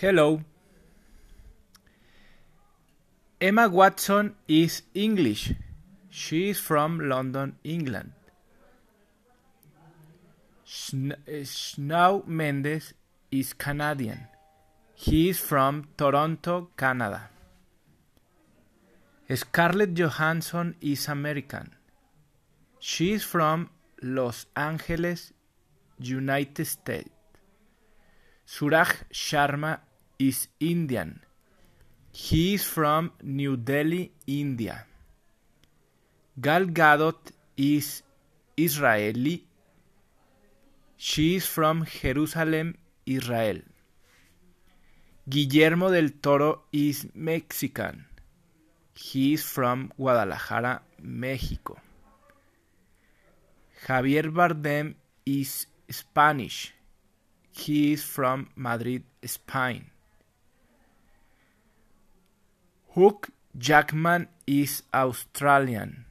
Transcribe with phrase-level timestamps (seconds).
[0.00, 0.40] Hello.
[3.40, 5.54] Emma Watson is English.
[6.08, 8.12] She is from London, England.
[11.26, 12.94] Eh, Shawn Mendes
[13.32, 14.20] is Canadian.
[14.94, 17.30] He is from Toronto, Canada.
[19.34, 21.74] Scarlett Johansson is American.
[22.78, 23.70] She is from
[24.00, 25.32] Los Angeles,
[25.98, 27.10] United States.
[28.44, 29.80] Suraj Sharma
[30.18, 31.20] is Indian.
[32.12, 34.84] He is from New Delhi, India.
[36.40, 38.02] Gal Gadot is
[38.56, 39.44] Israeli.
[40.96, 42.76] She is from Jerusalem,
[43.06, 43.60] Israel.
[45.28, 48.06] Guillermo del Toro is Mexican.
[48.94, 51.78] He is from Guadalajara, Mexico.
[53.86, 56.74] Javier Bardem is Spanish.
[57.52, 59.90] He is from Madrid, Spain.
[62.98, 63.20] Hugh
[63.56, 66.06] Jackman is Australian.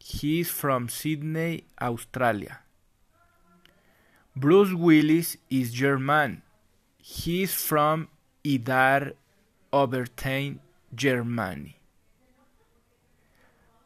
[0.00, 2.58] He is from Sydney, Australia.
[4.34, 6.42] Bruce Willis is German.
[6.98, 8.08] He is from
[8.44, 9.12] Idar
[9.72, 10.58] Oberstein,
[10.92, 11.78] Germany.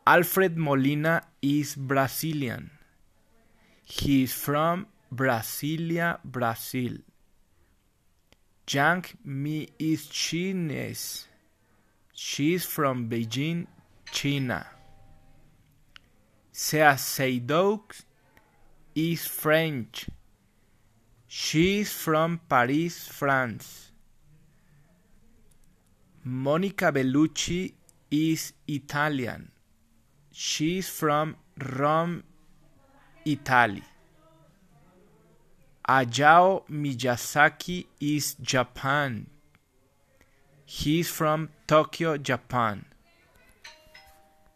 [0.06, 2.70] Alfred Molina is Brazilian.
[3.84, 6.96] He is from Brasilia, Brazil.
[8.66, 11.27] Yang Mi is Chinese.
[12.20, 13.68] She is from Beijing,
[14.10, 14.66] China.
[16.52, 17.80] Léa Seydoux
[18.92, 20.10] is French.
[21.28, 23.92] She is from Paris, France.
[26.24, 27.74] Monica Bellucci
[28.10, 29.52] is Italian.
[30.32, 31.36] She is from
[31.78, 32.24] Rome,
[33.24, 33.84] Italy.
[35.88, 39.37] Hayao Miyazaki is Japan.
[40.70, 42.84] He is from Tokyo, Japan.